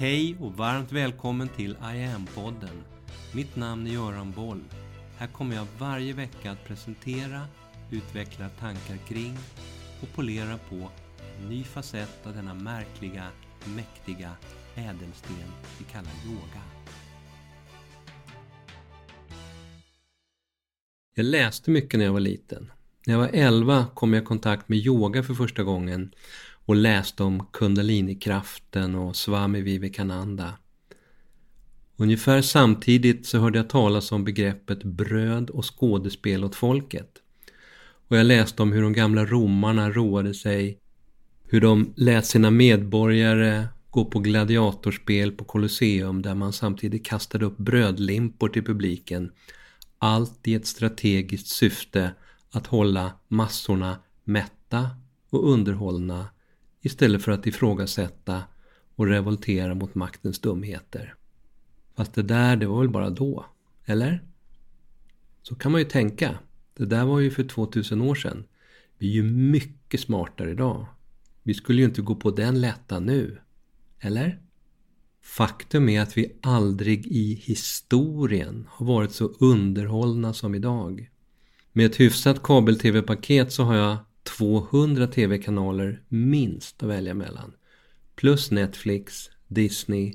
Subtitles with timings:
[0.00, 2.82] Hej och varmt välkommen till I am-podden.
[3.34, 4.64] Mitt namn är Göran Boll.
[5.16, 7.46] Här kommer jag varje vecka att presentera,
[7.90, 9.36] utveckla tankar kring
[10.02, 10.90] och polera på
[11.38, 13.26] en ny facett av denna märkliga,
[13.76, 14.30] mäktiga
[14.74, 15.36] ädelsten
[15.78, 16.62] vi kallar yoga.
[21.14, 22.72] Jag läste mycket när jag var liten.
[23.06, 26.14] När jag var 11 kom jag i kontakt med yoga för första gången
[26.64, 30.52] och läste om kundalinikraften och Swami Vivekananda.
[31.96, 37.10] Ungefär samtidigt så hörde jag talas om begreppet bröd och skådespel åt folket.
[38.08, 40.78] Och jag läste om hur de gamla romarna roade sig,
[41.44, 47.56] hur de lät sina medborgare gå på gladiatorspel på Colosseum där man samtidigt kastade upp
[47.56, 49.32] brödlimpor till publiken.
[49.98, 52.14] Allt i ett strategiskt syfte
[52.50, 54.90] att hålla massorna mätta
[55.30, 56.28] och underhållna
[56.80, 58.42] istället för att ifrågasätta
[58.94, 61.14] och revoltera mot maktens dumheter.
[61.96, 63.46] Fast det där, det var väl bara då?
[63.84, 64.24] Eller?
[65.42, 66.38] Så kan man ju tänka.
[66.76, 68.44] Det där var ju för 2000 år sedan.
[68.98, 70.86] Vi är ju mycket smartare idag.
[71.42, 73.38] Vi skulle ju inte gå på den lätta nu.
[74.00, 74.40] Eller?
[75.22, 81.10] Faktum är att vi aldrig i historien har varit så underhållna som idag.
[81.72, 87.52] Med ett hyfsat kabel-tv-paket så har jag 200 tv-kanaler minst att välja mellan.
[88.16, 90.14] Plus Netflix, Disney,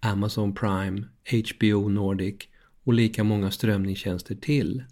[0.00, 2.36] Amazon Prime, HBO Nordic
[2.84, 4.84] och lika många strömningstjänster till.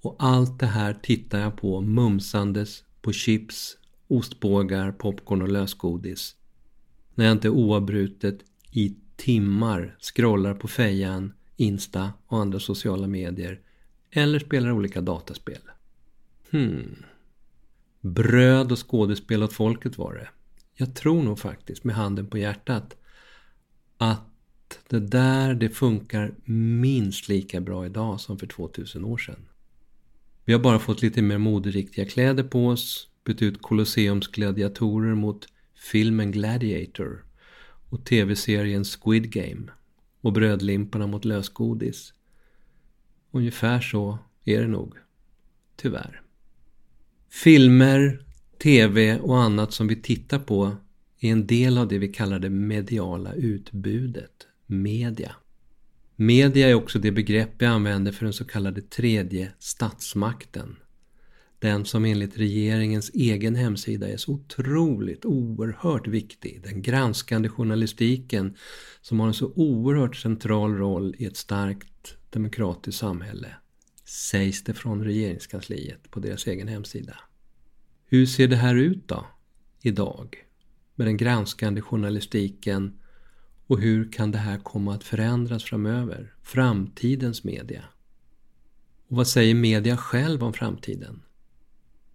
[0.00, 3.76] Och allt det här tittar jag på mumsandes på chips,
[4.08, 6.36] ostbågar, popcorn och lösgodis.
[7.14, 8.38] När jag inte oavbrutet
[8.70, 13.60] i timmar scrollar på fejan, Insta och andra sociala medier
[14.10, 15.60] eller spelar olika dataspel.
[16.50, 16.96] Hmm.
[18.04, 20.28] Bröd och skådespel åt folket var det.
[20.74, 22.96] Jag tror nog faktiskt, med handen på hjärtat,
[23.96, 26.34] att det där det funkar
[26.80, 29.48] minst lika bra idag som för 2000 år sedan.
[30.44, 35.46] Vi har bara fått lite mer moderiktiga kläder på oss, bytt ut Colosseums gladiatorer mot
[35.74, 37.24] filmen Gladiator
[37.90, 39.72] och tv-serien Squid Game
[40.20, 42.14] och brödlimporna mot lösgodis.
[43.30, 44.94] Ungefär så är det nog.
[45.76, 46.22] Tyvärr.
[47.34, 48.20] Filmer,
[48.62, 50.76] TV och annat som vi tittar på
[51.20, 55.34] är en del av det vi kallar det mediala utbudet, media.
[56.16, 60.76] Media är också det begrepp vi använder för den så kallade tredje statsmakten.
[61.58, 66.60] Den som enligt regeringens egen hemsida är så otroligt, oerhört viktig.
[66.62, 68.56] Den granskande journalistiken
[69.00, 73.56] som har en så oerhört central roll i ett starkt demokratiskt samhälle
[74.12, 77.16] sägs det från regeringskansliet på deras egen hemsida.
[78.06, 79.26] Hur ser det här ut då,
[79.82, 80.36] idag?
[80.94, 82.98] Med den granskande journalistiken
[83.66, 86.34] och hur kan det här komma att förändras framöver?
[86.42, 87.84] Framtidens media.
[89.08, 91.22] Och vad säger media själv om framtiden?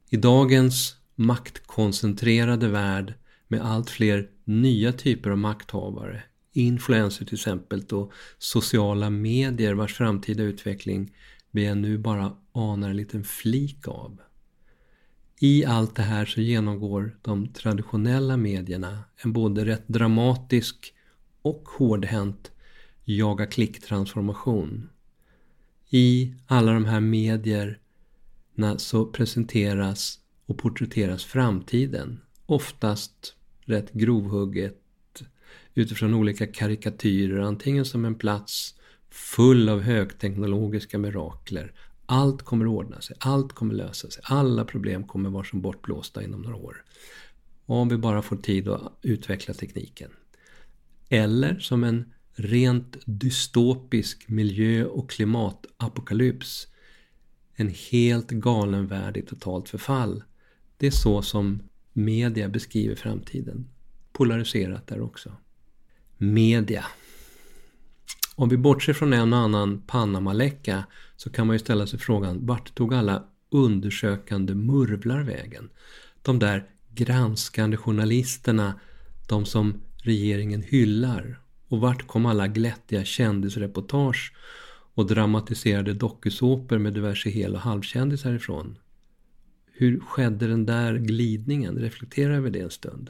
[0.10, 3.14] I dagens maktkoncentrerade värld
[3.48, 10.44] med allt fler nya typer av makthavare, influenser till exempel och sociala medier vars framtida
[10.44, 11.12] utveckling
[11.58, 14.22] vi ännu bara anar en liten flik av.
[15.40, 20.94] I allt det här så genomgår de traditionella medierna en både rätt dramatisk
[21.42, 22.52] och hårdhänt
[23.06, 24.90] jaga klick-transformation.
[25.90, 27.78] I alla de här medierna
[28.78, 34.82] så presenteras och porträtteras framtiden, oftast rätt grovhugget
[35.74, 38.77] utifrån olika karikatyrer, antingen som en plats
[39.18, 41.74] full av högteknologiska mirakler.
[42.06, 45.44] Allt kommer att ordna sig, allt kommer att lösa sig, alla problem kommer att vara
[45.44, 46.84] som bortblåsta inom några år.
[47.66, 50.12] Om vi bara får tid att utveckla tekniken.
[51.10, 56.68] Eller som en rent dystopisk miljö och klimatapokalyps.
[57.56, 60.24] En helt galen värld i totalt förfall.
[60.78, 61.64] Det är så som
[61.94, 63.70] media beskriver framtiden.
[64.12, 65.32] Polariserat där också.
[66.18, 66.86] Media.
[68.40, 70.84] Om vi bortser från en och annan Panamaläcka
[71.16, 75.70] så kan man ju ställa sig frågan vart tog alla undersökande murvlar vägen?
[76.22, 78.80] De där granskande journalisterna,
[79.28, 81.40] de som regeringen hyllar.
[81.68, 84.34] Och vart kom alla glättiga kändisreportage
[84.94, 88.78] och dramatiserade dokusåpor med diverse hel och halvkändisar ifrån?
[89.72, 91.78] Hur skedde den där glidningen?
[91.78, 93.10] Reflektera över det en stund.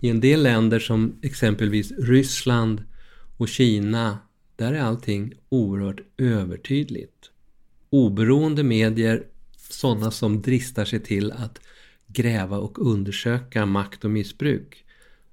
[0.00, 2.82] I en del länder som exempelvis Ryssland
[3.36, 4.18] och Kina,
[4.56, 7.30] där är allting oerhört övertydligt.
[7.90, 11.60] Oberoende medier, sådana som dristar sig till att
[12.06, 14.84] gräva och undersöka makt och missbruk,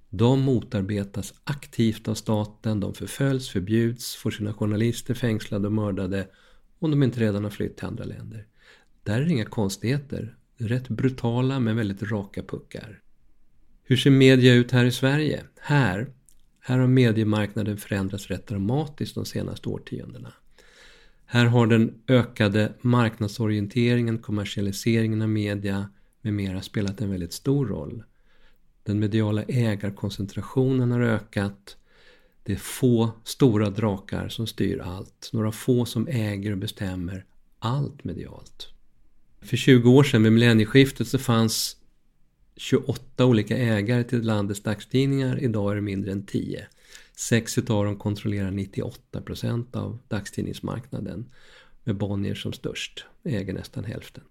[0.09, 6.27] De motarbetas aktivt av staten, de förföljs, förbjuds, får sina journalister fängslade och mördade
[6.79, 8.47] om de inte redan har flytt till andra länder.
[9.03, 10.37] Där är det inga konstigheter.
[10.57, 13.01] Rätt brutala men väldigt raka puckar.
[13.83, 15.43] Hur ser media ut här i Sverige?
[15.59, 16.07] Här,
[16.65, 20.33] här har mediemarknaden förändrats rätt dramatiskt de senaste årtiondena.
[21.25, 25.89] Här har den ökade marknadsorienteringen, kommersialiseringen av media
[26.21, 28.03] med mera spelat en väldigt stor roll.
[28.83, 31.77] Den mediala ägarkoncentrationen har ökat.
[32.43, 35.29] Det är få stora drakar som styr allt.
[35.33, 37.25] Några få som äger och bestämmer
[37.59, 38.67] allt medialt.
[39.41, 41.77] För 20 år sedan vid millennieskiftet så fanns
[42.55, 45.43] 28 olika ägare till landets dagstidningar.
[45.43, 46.67] Idag är det mindre än 10.
[47.15, 51.29] Sex utav dem kontrollerar 98 procent av dagstidningsmarknaden.
[51.83, 54.23] Med Bonnier som störst, äger nästan hälften.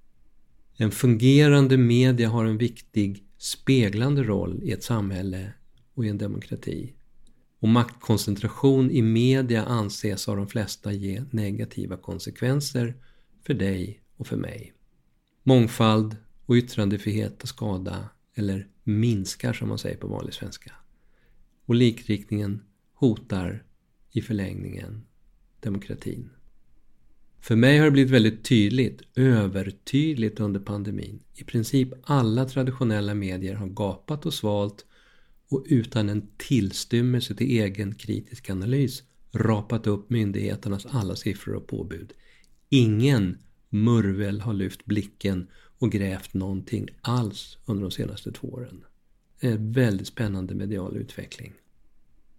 [0.76, 5.52] En fungerande media har en viktig speglande roll i ett samhälle
[5.94, 6.92] och i en demokrati.
[7.60, 12.94] Och maktkoncentration i media anses av de flesta ge negativa konsekvenser
[13.46, 14.72] för dig och för mig.
[15.42, 16.16] Mångfald
[16.46, 20.72] och yttrandefrihet tar skada, eller minskar som man säger på vanlig svenska.
[21.66, 22.62] Och likriktningen
[22.94, 23.64] hotar
[24.10, 25.02] i förlängningen
[25.60, 26.30] demokratin.
[27.40, 31.20] För mig har det blivit väldigt tydligt, övertydligt under pandemin.
[31.34, 34.86] I princip alla traditionella medier har gapat och svalt
[35.48, 39.02] och utan en tillstymmelse till egen kritisk analys
[39.32, 42.12] rapat upp myndigheternas alla siffror och påbud.
[42.68, 43.38] Ingen
[43.68, 45.46] murvel har lyft blicken
[45.82, 48.84] och grävt någonting alls under de senaste två åren.
[49.40, 51.52] Det är en väldigt spännande medial utveckling.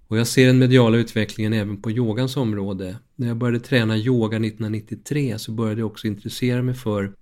[0.07, 2.97] Och jag ser den mediala utvecklingen även på yogans område.
[3.15, 7.13] När jag började träna yoga 1993 så började jag också intressera mig för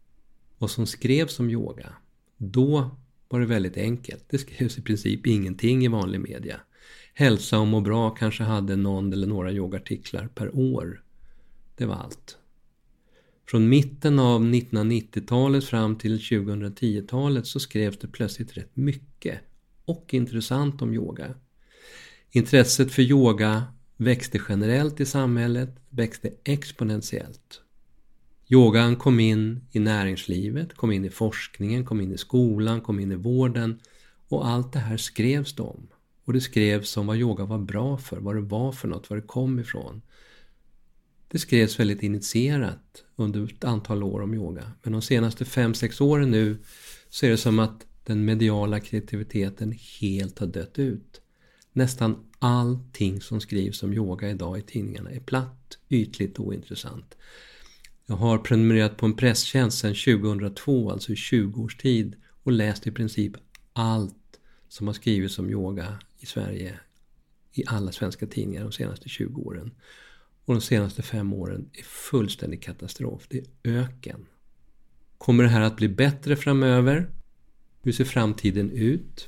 [0.58, 1.94] vad som skrevs om yoga.
[2.38, 2.96] Då
[3.30, 4.26] var det väldigt enkelt.
[4.30, 6.62] Det skrevs i princip ingenting i vanlig media.
[7.14, 11.04] Hälsa och må bra kanske hade någon eller några yogartiklar per år.
[11.76, 12.38] Det var allt.
[13.52, 19.40] Från mitten av 1990-talet fram till 2010-talet så skrevs det plötsligt rätt mycket
[19.86, 21.36] och intressant om yoga.
[22.30, 23.64] Intresset för yoga
[23.98, 27.62] växte generellt i samhället, växte exponentiellt.
[28.48, 33.12] Yogan kom in i näringslivet, kom in i forskningen, kom in i skolan, kom in
[33.12, 33.80] i vården
[34.28, 35.88] och allt det här skrevs det om.
[36.26, 39.18] Och det skrevs om vad yoga var bra för, vad det var för något, var
[39.18, 40.02] det kom ifrån.
[41.32, 44.72] Det skrevs väldigt initierat under ett antal år om yoga.
[44.84, 46.58] Men de senaste 5-6 åren nu
[47.10, 51.22] så är det som att den mediala kreativiteten helt har dött ut.
[51.74, 57.18] Nästan allting som skrivs om yoga idag i tidningarna är platt, ytligt och ointressant.
[58.06, 62.88] Jag har prenumererat på en presstjänst sedan 2002, alltså i 20 års tid och läst
[62.88, 63.34] i princip
[63.74, 64.40] allt
[64.70, 66.80] som har skrivits om yoga i Sverige
[67.54, 69.72] i alla svenska tidningar de senaste 20 åren.
[70.46, 73.26] Och de senaste fem åren är fullständig katastrof.
[73.30, 74.26] Det är öken.
[75.18, 77.10] Kommer det här att bli bättre framöver?
[77.84, 79.28] Hur ser framtiden ut?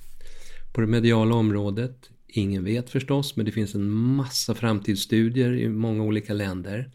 [0.73, 2.09] På det mediala området?
[2.27, 6.91] Ingen vet förstås, men det finns en massa framtidsstudier i många olika länder.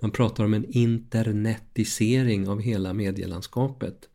[0.00, 4.08] Man pratar om en internetisering av hela medielandskapet.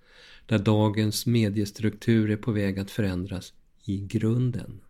[0.45, 3.53] Där dagens mediestruktur är på väg att förändras
[3.85, 4.81] i grunden.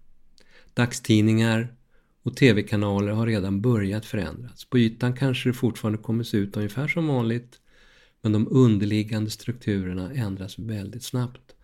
[0.74, 1.76] Dagstidningar
[2.24, 4.66] och tv-kanaler har redan börjat förändras.
[4.66, 7.60] På ytan kanske det fortfarande kommer se ut ungefär som vanligt
[8.22, 11.56] men de underliggande strukturerna ändras väldigt snabbt.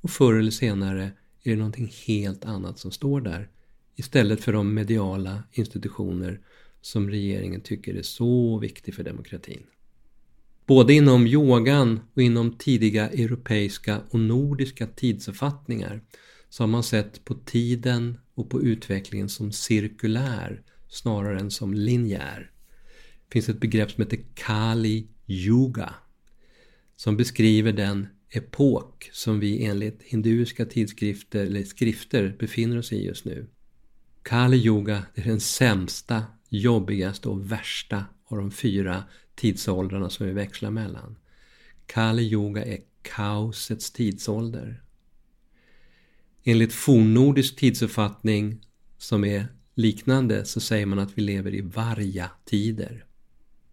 [0.00, 1.10] Och förr eller senare
[1.42, 3.48] är det någonting helt annat som står där
[3.96, 6.40] istället för de mediala institutioner
[6.80, 9.62] som regeringen tycker är så viktig för demokratin.
[10.66, 16.00] Både inom yogan och inom tidiga europeiska och nordiska tidsuppfattningar
[16.56, 22.50] så har man sett på tiden och på utvecklingen som cirkulär snarare än som linjär.
[23.28, 25.94] Det finns ett begrepp som heter Kali Yuga
[26.96, 33.24] som beskriver den epok som vi enligt hinduiska tidskrifter eller skrifter befinner oss i just
[33.24, 33.46] nu.
[34.22, 40.70] Kali Yuga är den sämsta, jobbigaste och värsta av de fyra tidsåldrarna som vi växlar
[40.70, 41.16] mellan.
[41.86, 44.82] Kali Yuga är kaosets tidsålder.
[46.48, 48.60] Enligt fornnordisk tidsuppfattning
[48.98, 53.04] som är liknande så säger man att vi lever i varga-tider.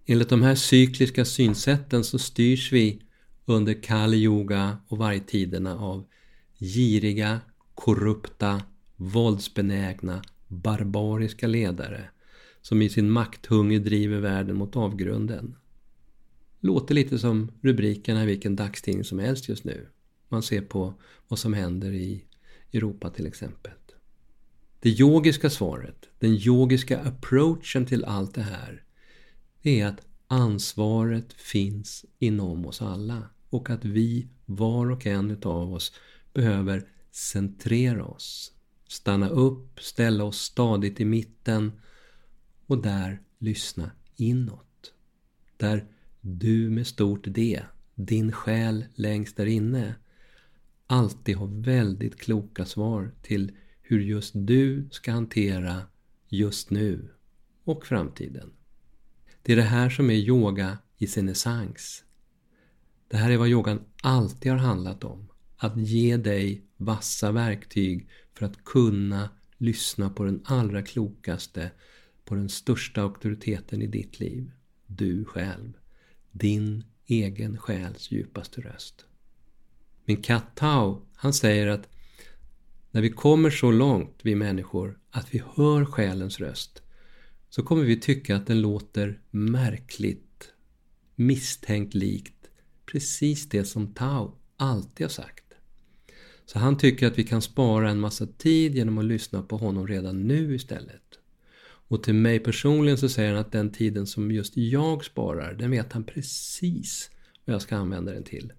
[0.05, 3.01] Enligt de här cykliska synsätten så styrs vi
[3.45, 6.05] under Kali Yoga och vargtiderna av
[6.59, 7.39] giriga,
[7.75, 8.61] korrupta,
[8.95, 12.09] våldsbenägna, barbariska ledare
[12.61, 15.55] som i sin makthunger driver världen mot avgrunden.
[16.59, 19.87] Låter lite som rubrikerna i vilken dagstidning som helst just nu.
[20.29, 20.93] Man ser på
[21.27, 22.23] vad som händer i
[22.73, 23.71] Europa till exempel.
[24.79, 28.83] Det yogiska svaret, den yogiska approachen till allt det här,
[29.61, 35.73] det är att ansvaret finns inom oss alla och att vi, var och en utav
[35.73, 35.93] oss,
[36.33, 38.51] behöver centrera oss.
[38.87, 41.71] Stanna upp, ställa oss stadigt i mitten
[42.67, 44.93] och där lyssna inåt.
[45.57, 45.85] Där
[46.21, 47.63] du med stort D,
[47.95, 49.95] din själ längst där inne,
[50.93, 55.81] alltid har väldigt kloka svar till hur just du ska hantera
[56.29, 57.09] just nu
[57.63, 58.51] och framtiden.
[59.41, 62.03] Det är det här som är yoga i sin essens.
[63.07, 65.29] Det här är vad yogan alltid har handlat om.
[65.57, 71.71] Att ge dig vassa verktyg för att kunna lyssna på den allra klokaste,
[72.25, 74.51] på den största auktoriteten i ditt liv.
[74.87, 75.73] Du själv.
[76.31, 79.05] Din egen själs djupaste röst.
[80.05, 81.89] Min katt Tao, han säger att
[82.91, 86.81] när vi kommer så långt, vi människor, att vi hör själens röst,
[87.49, 90.53] så kommer vi tycka att den låter märkligt,
[91.15, 92.49] misstänkt likt
[92.85, 95.43] precis det som Tao alltid har sagt.
[96.45, 99.87] Så han tycker att vi kan spara en massa tid genom att lyssna på honom
[99.87, 101.19] redan nu istället.
[101.87, 105.71] Och till mig personligen så säger han att den tiden som just jag sparar, den
[105.71, 107.09] vet han precis
[107.45, 108.53] vad jag ska använda den till.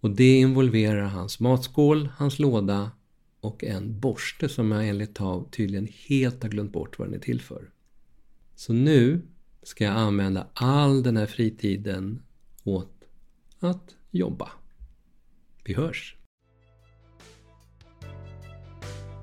[0.00, 2.90] Och det involverar hans matskål, hans låda
[3.40, 7.18] och en borste som jag enligt Tav tydligen helt har glömt bort vad den är
[7.18, 7.70] till för.
[8.54, 9.22] Så nu
[9.62, 12.22] ska jag använda all den här fritiden
[12.64, 13.04] åt
[13.60, 14.50] att jobba.
[15.64, 16.16] Vi hörs!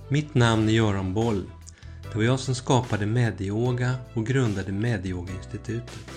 [0.10, 1.44] Mitt namn är Göran Boll.
[2.04, 6.17] Det var jag som skapade Medyoga och grundade Medyoga-institutet.